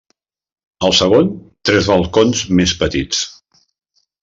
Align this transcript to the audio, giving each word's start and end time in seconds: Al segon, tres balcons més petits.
Al 0.87 0.95
segon, 0.99 1.29
tres 1.71 1.91
balcons 1.93 2.43
més 2.61 2.75
petits. 2.83 3.23